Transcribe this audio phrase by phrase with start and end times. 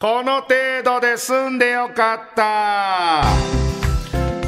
[0.00, 0.54] この程
[0.84, 3.24] 度で済んでよかった。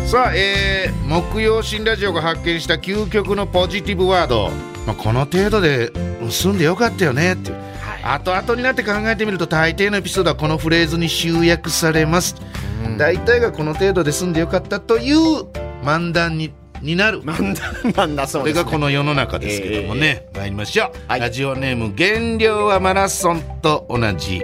[0.06, 4.48] さあ、えー、木曜新ラジオが発見した究極のポジティブワード、
[4.86, 5.90] まあ、この程度で
[6.30, 7.32] 済んでよかったよね。
[7.32, 12.36] っていう、はい、後々になって考えてみると大抵のエピソードはこのフレーズに集約されます、
[12.84, 15.46] うん、大体がこの程度で済んでよかったという
[15.82, 17.22] 漫談にになる。
[17.22, 24.42] 漫談 だそうです、ね、これがこの世の中ですけどもね、えー、参りましょう、はい、ラジオネーム原料はマラソンと同じ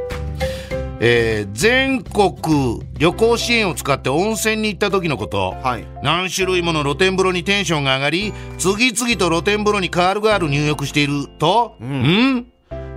[1.01, 12.47] えー、全国旅行支援を使って温泉に行った時のこと、はい、何種類もの露天風呂にテンションが上がり次々と露天風呂にカールガール入浴していると、うん、ん？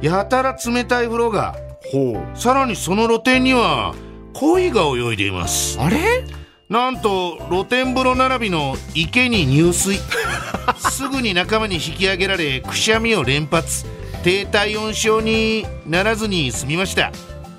[0.02, 1.56] やたら冷たい風呂が。
[2.36, 3.96] さらにその露天には
[4.34, 5.80] 鯉が泳いでいます。
[5.80, 6.26] あれ？
[6.70, 9.98] なんと露天風呂並びの池に入水。
[10.78, 13.86] すぐに仲間に引き上げられくしゃみを連発。
[14.24, 17.12] 低体温症にならずに済みました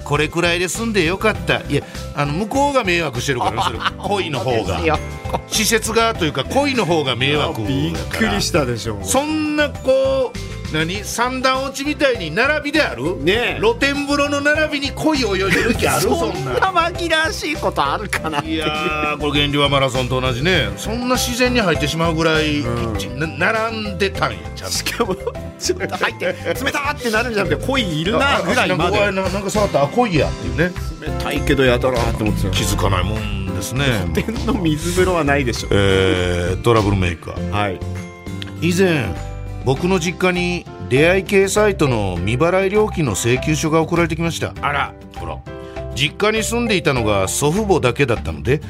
[0.05, 1.63] これくらいで済んでよかった。
[1.69, 1.83] いや
[2.15, 4.99] あの向こうが迷惑してるからそれ 恋の方が。
[5.49, 11.04] 施設側というか恋の方が迷惑びっくりしたでしょそんなこう何？
[11.04, 13.23] 三段落ちみたいに並びである？
[13.23, 16.02] ね露天風呂の並びに恋を泳いでる気ある？
[16.09, 16.52] そんな。
[16.90, 20.68] 紛らわしいことあるかないやこれ原料はマラソンと同じね。
[20.77, 22.68] そんな自然に入ってしまうぐらい、う
[23.27, 24.77] ん、並んでたんやちゃんと。
[24.77, 26.27] しかもちょっと入って
[26.65, 29.10] 冷たってなるんじゃなくて恋いるなぐらいまで。
[29.12, 30.73] なんか触ったあ恋やっていうね。
[31.01, 33.84] 冷たいけどやだなって思って気づかないもんですね。
[34.15, 35.68] 露 天の水風呂はないでしょ。
[35.71, 37.51] えー、トラブルメーカー。
[37.51, 37.80] はい。
[38.60, 39.07] 以前
[39.65, 44.55] 僕の実家に出会い系サイトの未払い料金の請求書が送られてきました。
[44.61, 44.95] あら。
[45.17, 45.39] ほら。
[45.95, 48.61] 実家に住んでいたのが祖父母だけだったので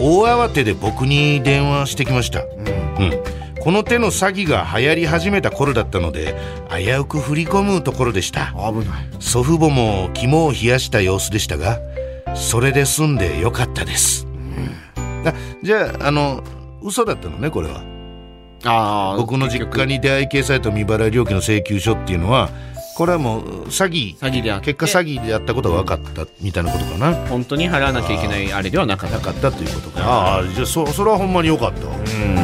[0.00, 6.34] 大慌てで僕に電話してきました、うん、うん、この手の詐欺が流行り始めた頃だったので
[6.70, 8.54] 危うく振り込むところでした。
[8.56, 9.10] 危ない。
[9.20, 11.78] 祖父母も肝を冷やした様子でしたが
[12.34, 16.42] それで済んでよかったです、うん、あじゃああの
[16.82, 17.82] 嘘だったのねこれは
[18.64, 22.50] あ僕の実家に出会い系サイト未払い料金の請求書っていうのは
[22.96, 27.14] これはもう詐欺詐欺で結果詐欺であったことが分かったみたいなことかな。
[27.28, 29.16] 本当に払わなきゃいけないあれではなかった。
[29.16, 30.02] なかったということか。
[30.04, 32.36] ああじゃあそそれはほんまによかったうん。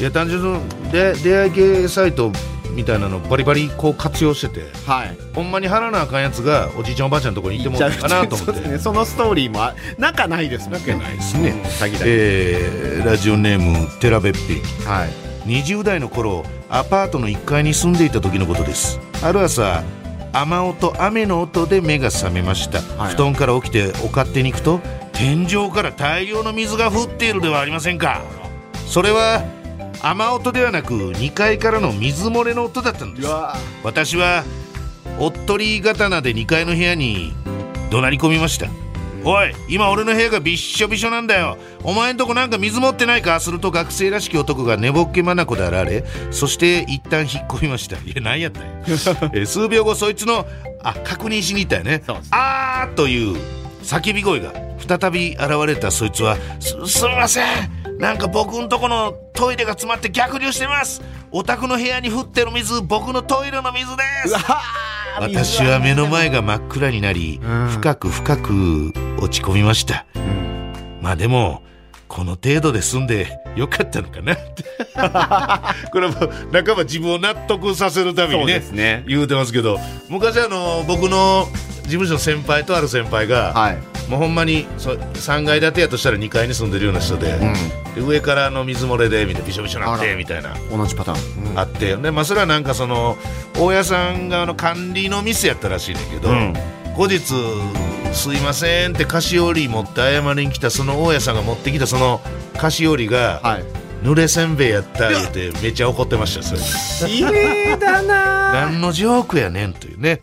[0.00, 0.60] いや単純に
[0.90, 2.32] 出会い系サイト
[2.78, 8.60] みたいなのバリバリこう活用してて、はい、ほんまに払わなあかんやつがおじいちゃんおばあちゃんのところに行ってもらうかなと思って。
[8.70, 10.86] ね、そのストーリーも仲ないですもんね。
[10.86, 11.58] 仲ないですね、うん、
[12.04, 14.62] えー、ラジオネームテラベッピ。
[14.86, 15.08] はい。
[15.48, 19.00] 20代の頃アパートの1階に住んでいた時のことです。
[19.24, 19.82] ある朝
[20.32, 24.80] 雨音雨の音で目が覚めました、はい、布団から起きてお勝手に行くと
[25.14, 28.22] 天井から大量の水が降っているではありませんか。
[28.86, 29.42] それは
[30.02, 33.28] 雨音ではなく2階からの水漏れの音だったんです。
[33.82, 34.44] 私は
[35.18, 37.32] おっとり刀で2階の部屋に
[37.90, 38.68] 怒鳴り込みました。
[39.24, 41.58] おい今俺の部屋がびっしょびしょなんだよ。
[41.82, 47.96] お前んとこなんか水持ってないかすると学生らしき男が寝ぼっけ眼で現れそして一旦引っ込みました。
[47.96, 48.70] いや何やったんや。
[49.34, 50.46] え数秒後そいつの
[50.82, 52.02] あ確認しに行ったよね。
[52.30, 53.36] あーという
[53.82, 57.98] 叫び声が再び現れたそいつはすすみません。
[57.98, 61.00] なんか僕んとこのトイレが詰まって逆流してます。
[61.30, 64.34] お宅の部屋に降ってる水僕のトイレの水です。
[65.20, 71.62] 私は目の前が真っ暗になり、うん、深く深く落ち込みました、うん、まあでも
[72.08, 74.34] この程度で済んでよかったのかな。
[75.92, 76.14] これも
[76.52, 79.78] 半ば自分を納得させるためにね、ね、言うてますけど。
[80.08, 81.46] 昔あの僕の
[81.82, 90.54] 事務所の先輩とある先輩が、はい、もうほんまにそ3階建てやとしたら2階に住んでるような人でうん、で上からの水漏れでみたいなびしょびしょなってみたいな。
[90.70, 93.16] 同じパターン、うん、あってで、まあ、それはなんかその
[93.58, 96.54] 大家さん側の管理のミスやったらしいねんけど、うん、
[96.94, 97.34] 後日
[98.12, 102.20] 「すいません」って菓子折り持って謝りに来たその大家さんが持ってきたその
[102.56, 103.64] 菓子折りが、はい。
[104.02, 107.08] 濡れせんべいやった言うてめっちゃ怒ってましたそれ。
[107.10, 108.52] 綺麗だな。
[108.52, 110.22] 何のジョークやねんというね